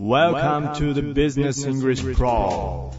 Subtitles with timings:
[0.00, 2.90] Welcome to the Business English Pro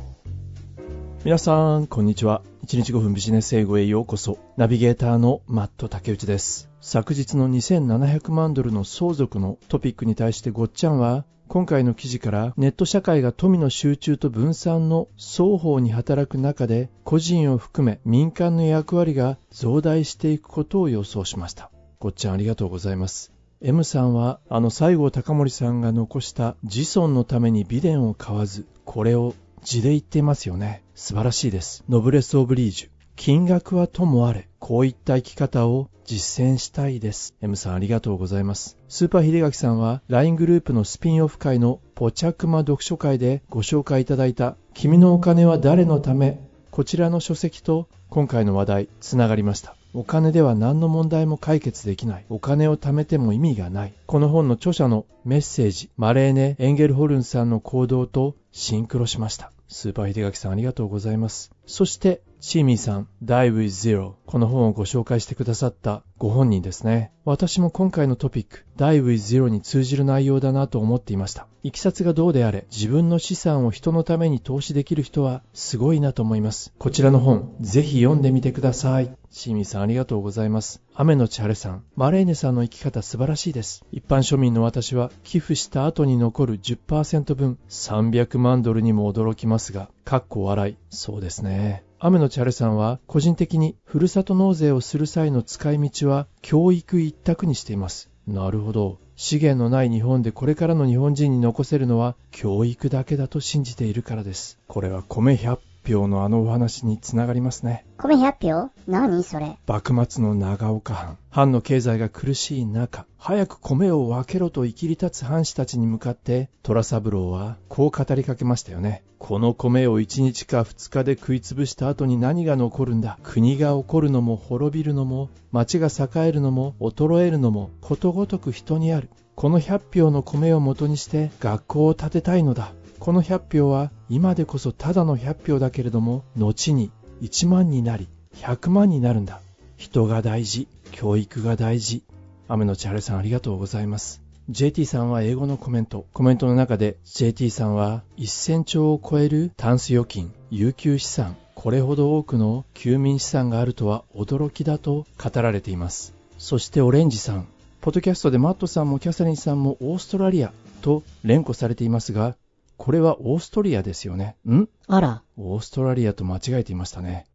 [1.26, 2.44] 皆さん、こんにちは。
[2.68, 4.38] 1日5分ビジネス英語へようこそ。
[4.56, 6.70] ナビゲーターのマット竹内です。
[6.80, 21.72] 昨日の2700万ドルの相続のトピックに対してごっちゃんは、今回の記事からネット社会が富の集中と分散の双方に働く中で個人を含め民間の役割が増大していくことを予想しました。
[21.98, 23.34] ごっちゃんありがとうございます。
[23.64, 30.82] M さんはあの西郷隆盛さんが残した子孫のために美伝を買わず、これを字で言っていますよね。
[30.96, 31.84] 素晴らしいです。
[31.88, 32.90] ノブレス・オブ・リージュ。
[33.16, 37.36] 金額はともあれ、こういった生き方を実践したいです。
[37.40, 38.78] M さんありがとうございます。
[38.90, 46.40] スーパー秀垣さんは LINE グループのスピンオフ会のポチャクマ読書会でご紹介いただいた君のお金は誰のため？
[46.72, 49.76] こちらの書籍と今回の話題つながりました。
[49.94, 52.26] お金では何の問題も解決できない。
[52.30, 53.94] お金を貯めても意味がない。
[54.06, 59.52] この本の著者のメッセージ、マレーネ・エンゲルホルンさんの行動とシンクロしました。
[59.68, 61.52] スーパー秀垣さんありがとうございます。
[61.66, 64.14] そして、チーミーさん、Die with Zero。
[64.26, 67.12] この本をご紹介してくださったご本人ですね。
[67.24, 71.46] 私も今回のトピック、Die with Zero に通じる内容だなと思っていました。
[71.62, 76.74] いきさつがどうであれ、自分の資産を人のために投資できる人はすごいなと思います。
[76.80, 79.16] こちらの本、ぜひ読んでみてください。
[79.30, 80.82] チーミーさんありがとうございます。
[80.96, 83.86] 雨の千晴さん、マレーネさんの生き方素晴らしいです。
[83.92, 90.76] 一般庶民の私は寄付した後に残る10%分300万ドルにも驚きますが、かっこ笑い。
[90.90, 91.86] そうですね。
[91.98, 98.10] 雨のチャルさんは個人的にふるさと納税をする際の使い道は教育一択にしています。
[98.28, 98.98] なるほど。
[99.16, 104.60] 資源のない日本でこれからの日本人に残せるのは教育だけだと信じているからです。
[104.68, 107.86] これは米100票のあのお話につながりますね。
[107.98, 108.34] 米100
[108.66, 109.24] 票何？
[109.24, 111.18] それ幕末の長岡藩。
[111.30, 119.04] 藩の経済が苦しい中、早く米を分けろと生きり立つ藩士たちに向かって、虎三郎はこう語りかけましたよね。
[119.18, 123.18] この米を1日か2日で食いつぶした後に何が残るんだ？
[123.24, 129.10] 国が起こるのも滅びるのも、町が栄えるのも衰えるのも、ことごとく人にある。
[129.36, 132.74] この100票の米を元にして学校を建てたいのだ。
[133.02, 136.92] この100票は今でこそただの100票だけれども、後に
[137.24, 139.42] 1万になり100万になるんだ。
[139.76, 142.04] 人が大事、教育が大事。
[142.48, 144.22] 雨の千晴さんありがとうございます。
[144.52, 146.06] JT さんは英語のコメント。
[146.14, 156.14] コメントの中で JT さんは1000兆を超えるタンス預金、有給資産、これほど多くの休眠資産があるとは驚きだと語られています。
[156.38, 157.48] そしてオレンジさん。
[157.82, 160.54] ポッドキャストでマットさんもキャサリンさんもオーストラリア
[160.84, 162.36] と連呼されていますが、
[162.84, 164.38] これはオーストリアですよね。
[164.50, 164.68] ん？
[164.88, 167.28] あら、オーストラリアと間違えていましたね。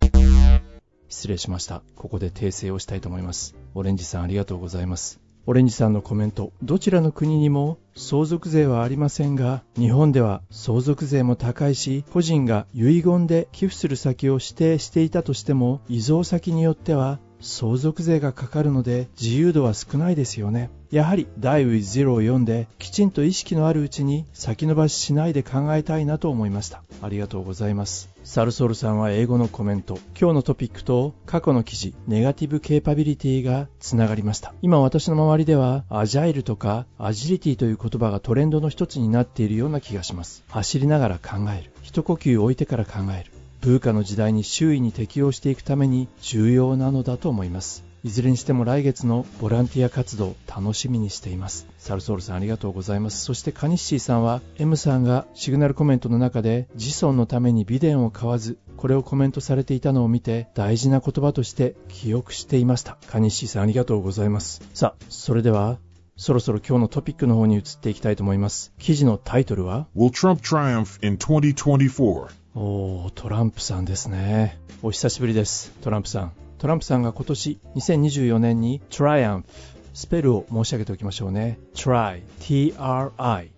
[1.08, 1.84] 失礼しました。
[1.94, 3.54] ここで訂正をしたいと思います。
[3.72, 5.20] オレンジさんありがとうございます。
[5.46, 6.52] オレンジさんのコメント。
[6.64, 20.70] どちらの国にも相続税はありませんが、日本では相続税も高いし、個人が遺言で寄付する先を指定していたとしても、遺贈先によっては相続税がかかるので自由度は少ないですよね。
[20.90, 26.82] やはり Die with Zero を読んできちんと意識のあるうちに先延ばししないで考えたいなと思いました。
[27.02, 28.08] ありがとうございます。
[28.24, 29.98] サルソルさんは英語のコメント。
[30.18, 34.54] 今日のトピックと過去の記事、ネガティブケーパビリティがつながりました。
[34.62, 40.44] 今私の周りではアジャイルとかアジリティという言葉がトレンドの一つになっているような気がします。
[40.48, 41.70] 走りながら考える。
[41.82, 43.35] 一呼吸置いてから考える。
[43.66, 47.84] ブーカの時代に周囲に適応していくために重要なのだと思います。
[48.04, 51.66] いずれにしても来月のボランティア活動楽しみにしています。
[51.76, 53.24] サルソールさんありがとうございます。
[53.24, 62.98] そしてカニッシーさんは M さんがシグナルコメントの中で子孫のために美伝を買わずこれをコメントされていたのを見て大事な言葉として記憶していました。
[63.08, 64.62] カニッシーさんありがとうございます。
[64.74, 65.80] さあ、それでは
[66.16, 68.72] そろそろ今日のトピックの方に移っていきたいと思います。
[68.78, 72.28] 記事のタイトルは？Will Trump triumph in 2024?
[72.58, 74.58] おー、トランプさんですね。
[74.82, 76.32] お久しぶりです、トランプさん。
[76.56, 79.44] トランプさんが今年2024年に Triumph
[79.92, 81.58] スペルを申し上げておきましょうね。
[81.74, 83.52] Try, T-R-I-U-M-P-H,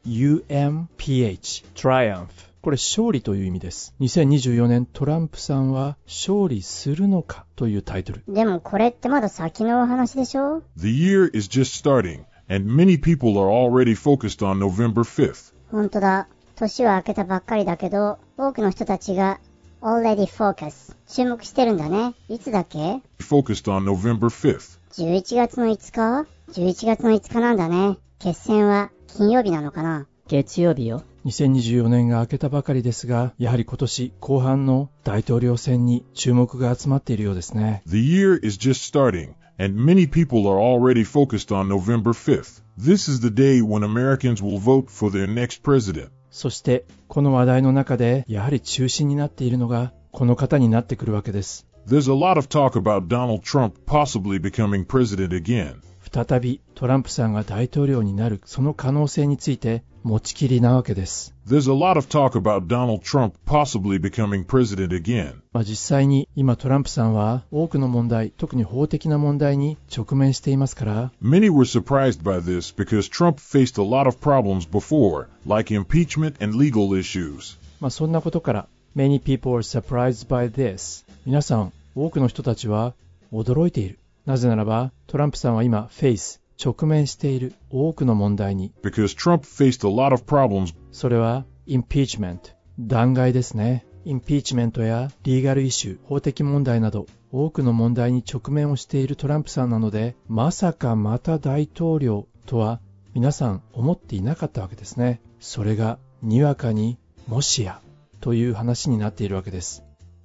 [1.77, 2.27] Triumph
[2.61, 3.95] これ勝利という意味です。
[4.01, 8.25] 2024年トランプさんは勝利するのかというタイトル。
[8.27, 15.55] でもこれってまだ先のお話でしょ？The year is just starting, and many people are already focused on November 5th.
[15.71, 16.27] ほんとだ。
[16.59, 19.39] 年は明けたばっかりだけど、多くの人たちが
[19.81, 22.15] already focus 注目してるんだね。
[22.29, 24.79] いつだっけ Focused on November 5th.
[24.93, 27.99] ?11 月の5日 ?11 月の5日なんだね。
[28.19, 31.05] 決戦は金曜日なのかな月曜日よ。
[31.25, 37.83] 2024年が明けたばかりですが、やはり今年後半の大統領選に注目が集まっているようですね。
[37.87, 42.63] The year is just starting, and many people are already focused on November 5th.
[42.79, 46.11] This is the day when Americans will vote for their next president.
[46.39, 51.67] そして、この話題の中で、やはり中心になっているのが、この方になってくるわけです。
[51.85, 55.81] There's a lot of talk about Donald Trump possibly becoming president again.
[56.09, 61.35] 再びトランプさんが大統領になるその可能性について持ちきりなわけです。
[61.47, 65.43] There's a lot of talk about Donald Trump possibly becoming president again.
[65.53, 76.43] まあ、実際に今トランプさんは多くの問題、特に法的な問題に直面していますから、Many were surprised by this because Trump faced a lot of problems before, like impeachment
[76.43, 77.59] and legal issues.
[77.79, 78.67] まあ、そんなことから
[78.97, 82.95] Many people are surprised by this 皆さん、多くの人たちは
[83.31, 83.99] 驚いている。
[84.25, 93.85] なぜならばトランプさんは今 face 直面している多くの問題に Because Trump faced a lot of problems それは impeachment 弾劾ですね。
[94.05, 102.81] インピーチメントやリーガルイシュー、法的問題など多くの問題に直面をしているトランプさんなので、まさかまた大統領とは
[103.15, 105.21] 皆さん思っていなかったわけですね。
[105.41, 107.81] それがにわかにもしや
[108.21, 109.83] という話になっているわけです。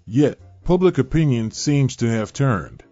[0.08, 2.86] Yet, public opinion seems to have turned.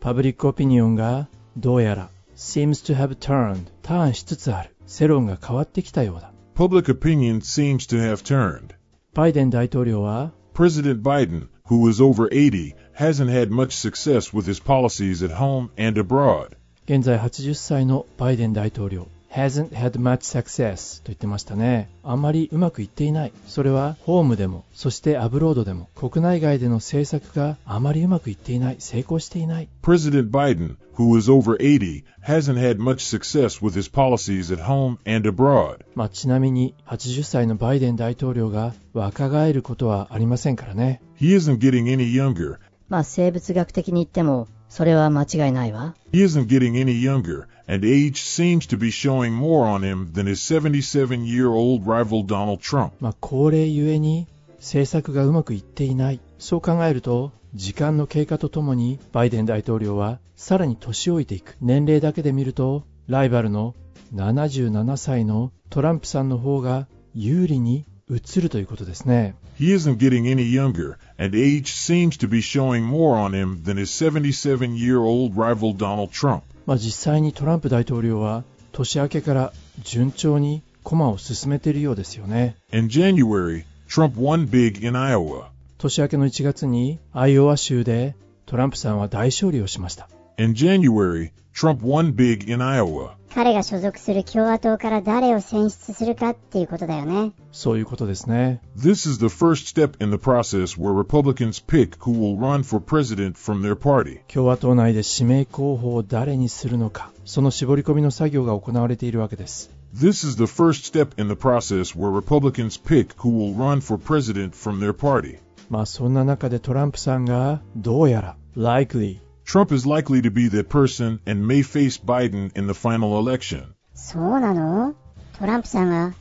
[0.00, 4.75] パブリックオピニオンがどうやら seems to have turned ターンしつつある。
[4.87, 6.31] 世論が変わってきたようだ。
[6.55, 8.75] Public opinion seems to have turned.
[9.13, 15.37] バイデン大統領は President Biden, who is over 80, hasn't had much success with his policies at
[15.37, 16.57] home and abroad.
[16.85, 21.90] 現在80歳のバイデン大統領 Hasn't had much success と言ってましたね。
[22.04, 23.32] あまりうまくいっていない。
[23.48, 28.76] それはホームでも、そしてアブロードでも、国内外での政策があまりうまくいっていない。
[28.78, 29.68] 成功していない。
[29.82, 35.28] President Biden, who is over 80, hasn't had much success with his policies at home and
[35.28, 35.78] abroad.
[35.96, 41.02] まあ、ちなみに80歳のバイデン大統領が若返ることはありませんからね。
[41.18, 42.58] He isn't getting any younger.
[42.88, 45.96] まあ生物学的に言っても、それは間違いないわ。
[46.12, 50.41] He isn't getting any younger, and age seems to be showing more on him than his
[50.41, 52.91] 77 year old rival Donald Trump.
[52.99, 56.19] まあ、高齢ゆえに政策がうまくいっていない。
[56.37, 61.57] そう考えると、時間の経過とともにバイデン大統領はさらに年老いていく。
[61.61, 63.75] 年齢だけで見ると、ライバルの
[64.13, 69.35] 77歳のトランプさんの方が有利に映るということですね。
[69.59, 73.77] He isn't getting any younger, and age seems to be showing more on him than
[73.77, 76.43] his 77 year old rival Donald Trump.
[76.66, 79.52] まあ、実際にトランプ大統領は年明けから
[79.82, 82.56] 順調に駒を進めているようですよね。
[82.72, 85.46] In January, Trump won big in Iowa.
[85.78, 88.14] 年明けの1月にアイオワ州で
[88.46, 90.08] トランプさんは大勝利をしました。
[90.37, 93.19] In January, Trump won big in Iowa.
[93.33, 97.31] 彼が所属する共和党から誰を選出するかっていうことだよね。
[97.51, 98.59] そういうことですね。
[98.75, 102.83] This is the first step in the process where Republicans pick who will run for
[102.83, 104.21] president from their party.
[104.33, 109.69] 共和党内で指名候補を誰にするのか、その絞り込みの作業が行われているわけです。
[109.95, 114.01] This is the first step in the process where Republicans pick who will run for
[114.01, 115.37] president from their party.
[115.69, 122.74] まあそんな中でトランプさんがどうやら likely Trump is likely to be that person and may face Biden in the
[122.74, 123.74] final election.
[123.94, 124.94] そうなの
[125.38, 126.14] トランプさんが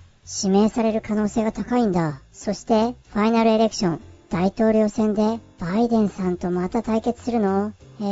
[0.44, 2.22] 指名される可能性が高いんだ。
[2.32, 8.08] そして、ファイナルエレクション、大統領選でバイデンさんとまた対決するのへえ。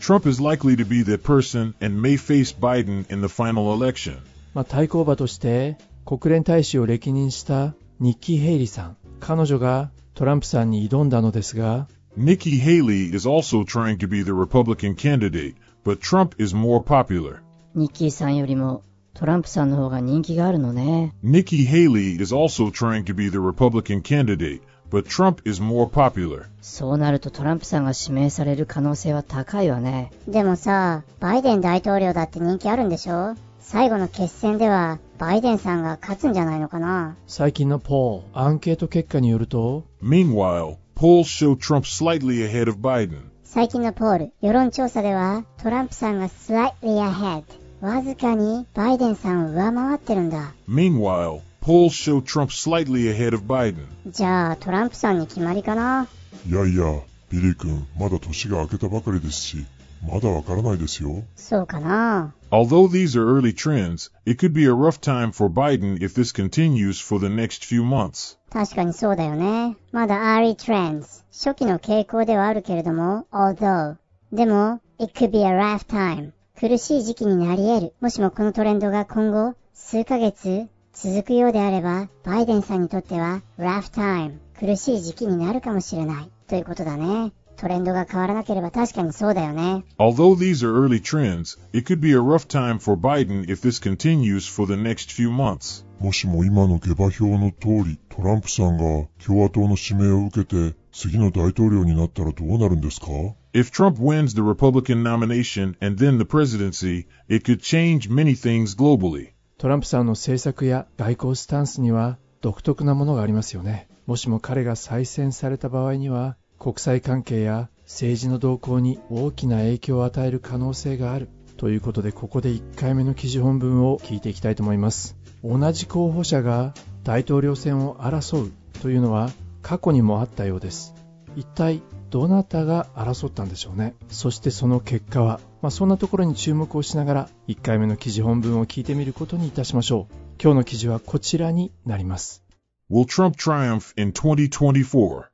[0.00, 4.18] Trump is likely to be that person and may face Biden in the final election.
[4.54, 8.96] まあ対抗馬として国連大使を歴任したニッキー・ヘイリーさん。
[9.20, 17.41] 彼女がトランプさんに挑んだのですが、Nikki Haley is also trying to be the Republican candidate, but Trump is more popular.
[17.75, 18.81] ニッキーさんよりも
[19.13, 21.13] トランプさんの方が人気があるのね。
[21.23, 26.45] Nikki Haley is also trying to be the Republican candidate, but Trump is more popular.
[26.61, 30.11] そうなるとトランプさんが指名される可能性は高いわね。
[30.27, 43.30] でもさ、バイデン大統領だって人気あるんでしょ最後の決戦では、バイデンさんが勝つんじゃないのかな最近のポール、アンケート結果によると、 Meanwhile, polls show Trump slightly ahead of Biden.
[43.44, 47.44] 最近の poll、世論調査では、トランプさんが slightly ahead。
[47.80, 50.54] わずかにバイデンさんを上回ってるんだ。
[50.68, 53.86] Meanwhile, polls show Trump slightly ahead of Biden.
[54.06, 56.06] じゃあ、トランプさんに決まりかな
[56.48, 59.66] いやいや、ビリー君、まだ年が明けたばかりですし、
[60.02, 61.22] まだわからないですよ。
[61.36, 66.34] そうかな Although these are early trends, it could be a rough time for Biden if this
[66.34, 68.36] continues for the next few months.
[68.50, 69.76] 確かにそうだよね。
[69.92, 71.22] まだ early trends。
[71.30, 73.96] 初期の傾向ではあるけれども、although。
[74.32, 76.32] でも、it could be a rough time。
[76.58, 77.94] 苦しい時期になり得る。
[78.00, 84.34] もしもこのトレンドが今後、数ヶ月続くようであれば、バイデンさんにとっては rough time。
[84.58, 86.30] 苦しい時期になるかもしれない。
[86.48, 87.32] ということだね。
[87.56, 89.84] トレンドが変わらなければ確かにそうだよね。
[89.98, 94.52] Although these are early trends, it could be a rough time for Biden if this continues
[94.52, 95.84] for the next few months.
[96.00, 103.06] もしも今の下馬評の通り、トランプさんが共和党の指名を受けて、次の大統領になったらどうなるんですか
[103.54, 108.76] If Trump wins the Republican nomination and then the presidency, it could change many things
[108.76, 109.32] globally.
[109.58, 113.86] トランプさんの政策や外交スタンスには独特なものがありますよね。
[114.06, 121.28] もしも彼が再選された場合には、国際関係や政治の動向に大きな影響を与える可能性がある。
[121.56, 125.16] ということで、ここで1回目の記事本文を聞いていきたいと思います。
[125.42, 130.94] 同じ候補者が大統領選を争うというのは過去にもあったようです。
[131.34, 133.96] 一体どなたが争ったんでしょうね。
[134.08, 140.14] そしてその結果は、まあ、そんなところに注目をしながら1回目の記事本文を聞いてみることにいたしましょう。
[140.40, 142.44] 今日の記事はこちらになります。
[142.88, 145.31] Will Trump triumph in 2024?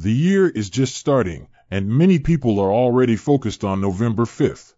[0.00, 4.74] The year is just starting, and many people are already focused on November 5th.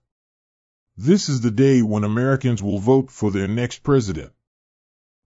[0.96, 4.32] This is the day when Americans will vote for their next president.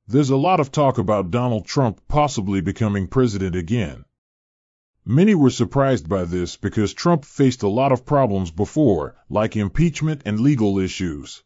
[0.09, 4.05] There's a lot of talk about Donald Trump possibly becoming president again.
[5.05, 10.23] Many were surprised by this because Trump faced a lot of problems before, like impeachment
[10.25, 11.45] and legal issues.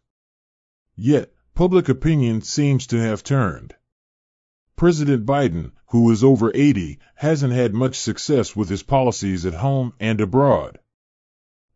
[0.96, 3.74] Yet, public opinion seems to have turned.
[4.78, 9.92] President Biden, who is over 80, hasn't had much success with his policies at home
[9.98, 10.78] and abroad.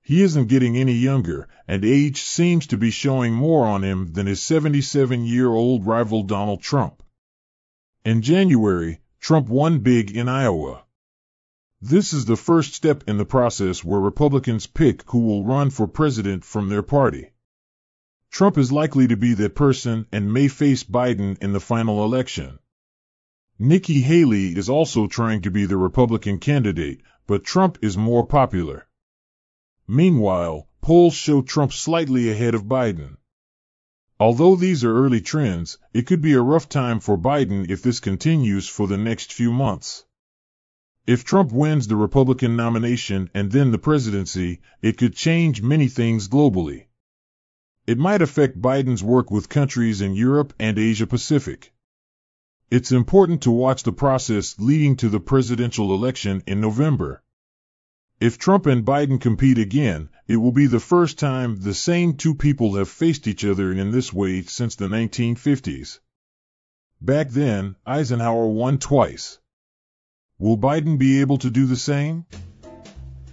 [0.00, 4.26] He isn't getting any younger, and age seems to be showing more on him than
[4.28, 7.02] his 77 year old rival Donald Trump.
[8.04, 10.84] In January, Trump won big in Iowa.
[11.80, 15.88] This is the first step in the process where Republicans pick who will run for
[15.88, 17.30] president from their party.
[18.30, 22.60] Trump is likely to be that person and may face Biden in the final election.
[23.64, 28.88] Nikki Haley is also trying to be the Republican candidate, but Trump is more popular.
[29.86, 33.18] Meanwhile, polls show Trump slightly ahead of Biden.
[34.18, 38.00] Although these are early trends, it could be a rough time for Biden if this
[38.00, 40.06] continues for the next few months.
[41.06, 46.26] If Trump wins the Republican nomination and then the presidency, it could change many things
[46.26, 46.86] globally.
[47.86, 51.71] It might affect Biden's work with countries in Europe and Asia Pacific.
[52.71, 57.23] It's important to watch the process leading to the presidential election in November.
[58.19, 62.35] If Trump and Biden compete again, it will be the first time the same two
[62.35, 65.99] people have faced each other in this way since the 1950s.
[66.99, 69.39] Back then, Eisenhower won twice.
[70.37, 72.25] Will Biden be able to do the same?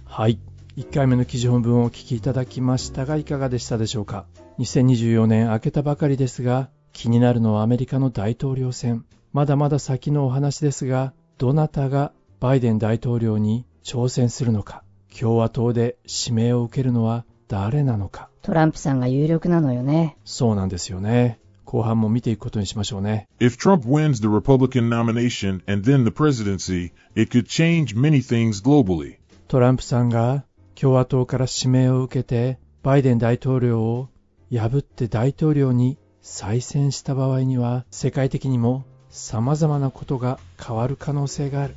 [0.05, 0.39] はい。
[0.77, 4.27] 1回目の記事本文をお聞きいただきましたがいかがでしたでしょうか
[4.59, 14.82] 2024年明けたばかりですが気になるのはアメリカの大統領選 まだまだ先のお話ですがどなたがバイデン大統領に挑戦するのか
[15.16, 20.16] 共和党で指名を受けるのは誰なのかトランプさんが有力なのよね。
[20.24, 28.60] そうなんですよね後半も見ていくことにしましょうね If Trump wins the Republican nomination and then the presidency, it could change many things
[28.60, 29.18] globally.
[29.46, 30.44] トランプさんが
[30.74, 34.08] 共和党から指名を受けてバイデン大統領を
[34.52, 41.74] 破って大統領に再選した場合には世界的にも様々なことが変わる可能性がある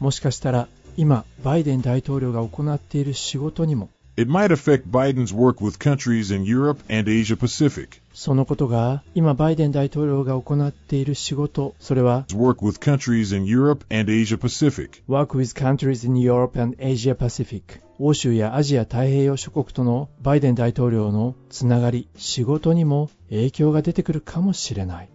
[0.00, 8.00] もしかしたら今バイデン大統領が行っている仕事にも It might affect Biden's work with countries in Europe and Asia Pacific.
[8.12, 15.02] そのことが今バイデン大統領が行っている仕事それは work with countries in Europe and Asia Pacific.
[15.08, 25.08] Work with countries in Europe and Asia Pacific 欧州やアジア太平洋諸国とのバイデン大統領のつながり、仕事にも影響が出てくるかもしれない。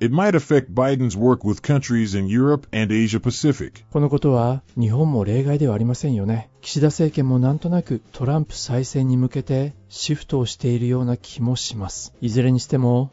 [3.91, 6.49] このことは日本も例外ではありませんよね。
[6.61, 12.13] 岸田政権もなんとなくトランプ再選に向けてシフトをしているような気もします。
[12.21, 13.11] いずれにしても、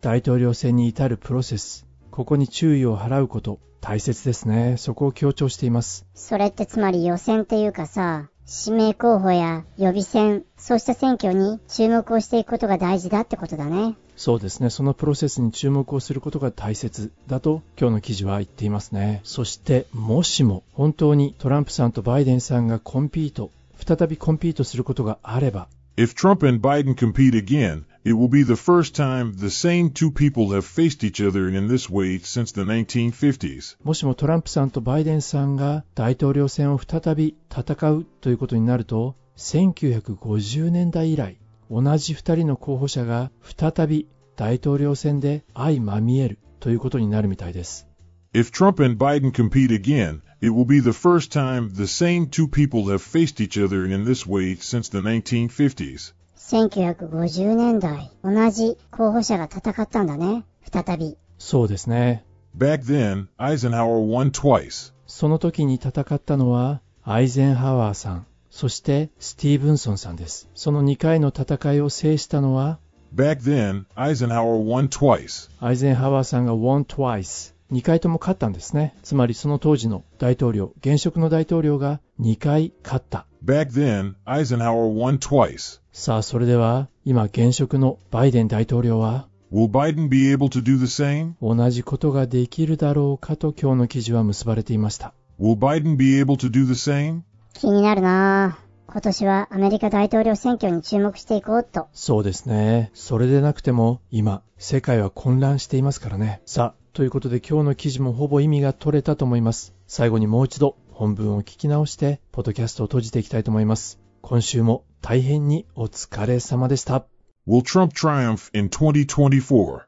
[0.00, 4.76] 大統領選に至るプロセス、ここに注意を払うこと、大切ですね。
[4.76, 6.06] そこを強調しています。
[6.14, 8.30] それってつまり予選っていうかさ、
[8.66, 13.96] 指名候補や予備選、そうした選挙に注目をしていくことが大事だってことだね。
[14.16, 14.70] そうですね。
[14.70, 19.20] そのプロセスに注目をすることが大切だと今日の記事は言っていますね。
[19.24, 25.68] そしてもしも本当にトランプさんとバイデンさんがコンピート再びコンピートすることがあれば
[26.00, 30.10] If Trump and Biden compete again, it will be the first time the same two
[30.10, 33.76] people have faced each other in this way since the 1950s.
[33.84, 41.36] もしもトランプさんとバイデンさんが大統領選を再び戦うということになると1950年代以来
[41.70, 47.89] 同じ2人の候補者が再び大統領選で相まみえるということになるみたいです
[48.33, 52.47] If Trump and Biden compete again, it will be the first time the same two
[52.47, 56.13] people have faced each other in this way since the 1950s.
[56.35, 60.43] 1950年代、同じ候補者が戦ったんだね。
[60.71, 61.17] 再び。
[61.37, 62.23] そうですね。
[62.55, 64.93] Back then, Eisenhower won twice.
[65.07, 70.49] その時に戦ったのは、アイゼンハワーさん、そしてスティーブンソンさんです。
[70.53, 72.79] その2回の戦いを制したのは、
[73.13, 75.49] Back then, Eisenhower won twice.
[75.59, 77.53] アイゼンハワーさんが won twice。
[77.72, 78.94] 2回とも勝ったんですね。
[79.02, 83.26] つまりその当時の大統領、現職の大統領が2回勝った。
[83.44, 85.80] Back then, Eisenhower won twice.
[85.92, 91.32] さあ、それでは、今現職のバイデン大統領は、Will Biden be able to do the same?
[91.42, 95.14] 同じことができるだろうかと今日の記事は結ばれていました。
[95.40, 97.22] Will Biden be able to do the same?
[97.54, 98.92] 気になるなぁ。
[98.92, 101.86] 今年はアメリカ大統領選挙に注目していこうっと。
[101.92, 102.90] そうですね。
[102.92, 106.42] それでなくても、今、世界は混乱していますからね。
[106.44, 109.72] さあ、ということで今日の記事もほぼ意味が取れたと思います。
[109.86, 114.00] 最後にもう一度本文を聞き直して、ポッドキャストを閉じていきたいと思います。
[114.22, 117.06] 今週も大変にお疲れ様でした。
[117.46, 119.82] Will Trump triumph in 2024?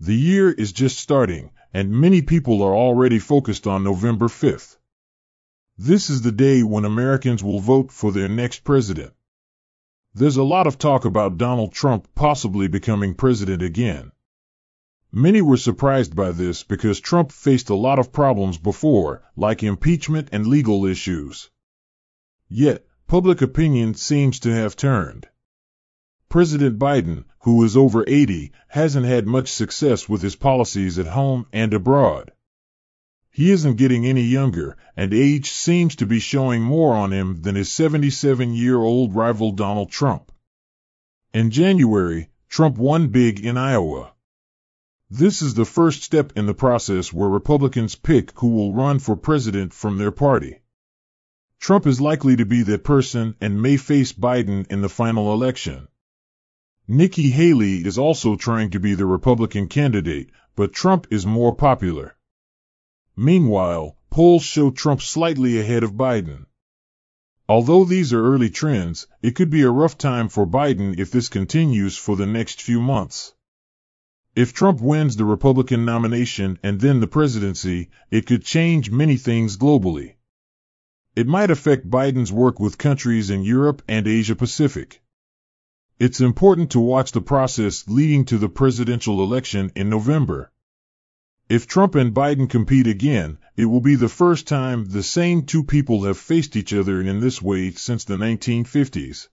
[0.00, 4.78] The year is just starting, and many people are already focused on November 5th.
[5.78, 9.12] This is the day when Americans will vote for their next president.
[10.14, 14.10] There's a lot of talk about Donald Trump possibly becoming president again.
[15.14, 20.30] Many were surprised by this because Trump faced a lot of problems before, like impeachment
[20.32, 21.50] and legal issues.
[22.48, 25.28] Yet, public opinion seems to have turned.
[26.30, 31.44] President Biden, who is over 80, hasn't had much success with his policies at home
[31.52, 32.32] and abroad.
[33.30, 37.54] He isn't getting any younger, and age seems to be showing more on him than
[37.54, 40.32] his 77 year old rival Donald Trump.
[41.34, 44.11] In January, Trump won big in Iowa.
[45.14, 49.14] This is the first step in the process where Republicans pick who will run for
[49.14, 50.62] president from their party.
[51.60, 55.88] Trump is likely to be that person and may face Biden in the final election.
[56.88, 62.16] Nikki Haley is also trying to be the Republican candidate, but Trump is more popular.
[63.14, 66.46] Meanwhile, polls show Trump slightly ahead of Biden.
[67.50, 71.28] Although these are early trends, it could be a rough time for Biden if this
[71.28, 73.34] continues for the next few months.
[74.34, 79.58] If Trump wins the Republican nomination and then the presidency, it could change many things
[79.58, 80.14] globally.
[81.14, 85.02] It might affect Biden's work with countries in Europe and Asia Pacific.
[85.98, 90.50] It's important to watch the process leading to the presidential election in November.
[91.50, 95.62] If Trump and Biden compete again, it will be the first time the same two
[95.62, 99.28] people have faced each other in this way since the 1950s.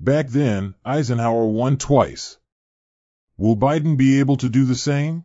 [0.00, 2.38] Back then, Eisenhower won twice.
[3.42, 5.22] Will Biden be able to do the same?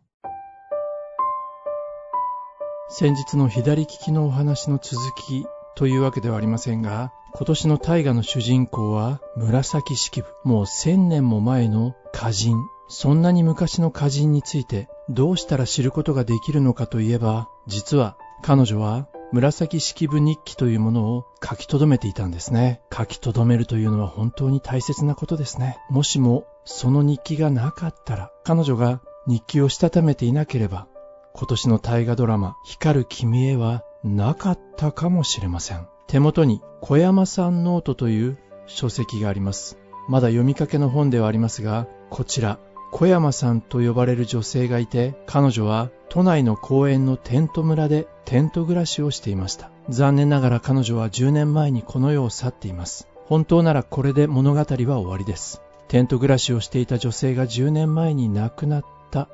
[2.88, 10.26] 先日の左利きのお話の続きというわけではありませんが、今年の大河の主人公は紫式部。
[10.42, 12.56] もう千年も前の歌人。
[12.88, 22.80] そんなに昔の歌人についてどうしたら知ることができるのかといえば、実は彼女は紫式部日記というものを書き留めていたんですね。
[22.96, 25.78] 書き留めるというのは本当に大切なことですね。
[25.90, 30.86] もしもその日記がなかったら、彼女が日記をしたためていなければ、
[31.34, 35.86] 今年の大河ドラマ、光る君へはなかったかもしれません。
[36.06, 39.78] 手元に小山さんノートという書籍があります。
[40.08, 42.58] まだ読みかけの本ではありますが、こちら、
[42.90, 49.70] 小山さんと呼ばれる女性がいて、彼女は都内の公園のテント村でテント暮らしをしていました。
[49.88, 53.08] 残念ながら彼女は10年前にこの世を去っています。
[53.26, 55.60] 本当ならこれで物語は終わりです。
[55.88, 59.28] テント暮らしをしていた女性が10年前に亡くなった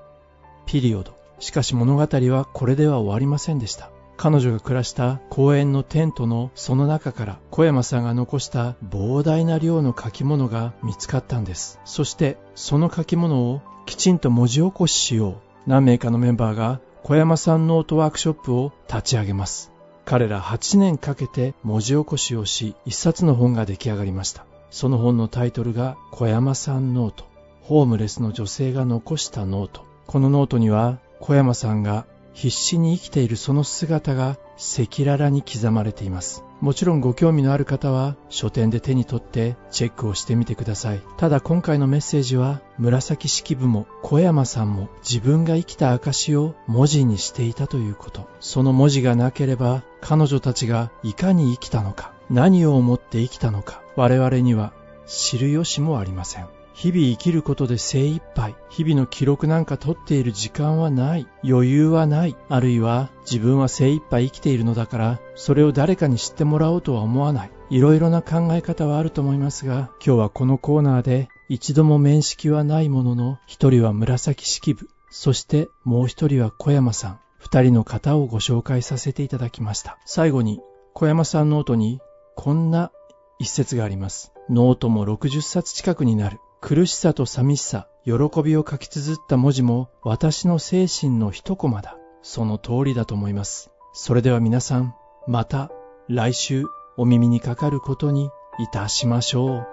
[0.67, 1.13] ピリオド。
[1.39, 3.91] しかし物語はこれでは終わりませんでした。
[4.17, 11.81] 彼女が暮らした公園のテントのその中から小山さんが残した膨大な量の書き物が見つかったんです。
[11.85, 15.35] そしてその書き物をきちんと文字起こししよう。
[15.67, 19.73] 何名かのメンバーが小山さんノートワークショップを立ち上げます。
[20.05, 24.47] 彼ら8年かけて文字起こしをし、一冊の本が出来上がりました。
[24.71, 27.25] その本のタイトルが小山さんノート。
[27.63, 29.85] ホームレスの女性が残したノート。
[30.07, 36.45] このノートには小山さんが必死に生きているその姿が赤裸々に刻まれています。
[36.61, 41.01] もちろんご興味のある方は書店で手に取ってチェックをしてみてください。
[41.17, 48.29] ただ今回のメッセージは紫式部も小山さんも自分が生きた証を文字にしていたということ。
[48.41, 54.73] その文字がなければ彼女たちがいかに生きたのか、何を思って生きたのか、我々には
[55.07, 56.54] 知る由もありません。
[56.75, 58.57] 日々生きることで精一杯。
[58.69, 61.29] 日々の記録なんか取っている時間はない。
[61.45, 62.37] 余裕はない。
[62.49, 67.51] あるいは自分は精一杯生きているのだから、それを誰かに知ってもらおうとは思わない。
[67.71, 77.21] いろいろな考え方はあると思いますが、今日はこのコーナーで一度も面識はないものの、一人は紫式部、そしてもう一人は小山さん。
[77.39, 79.99] 二人の方をご紹介させていただきました。
[80.07, 80.61] 最後に、
[80.93, 82.01] 小山さんノートに
[82.35, 82.91] こんな
[83.39, 84.33] 一節があります。
[84.51, 86.39] ノートも60冊近くになる。
[86.67, 91.99] 苦しさと寂しさ、喜びを書き綴った文字も私の精神の一コマだ。
[92.23, 93.71] その通りだと思います。
[93.93, 94.95] それでは皆さん、
[95.29, 95.71] また
[96.09, 96.65] 来週
[96.97, 99.67] お耳にかかることにいたしましょう。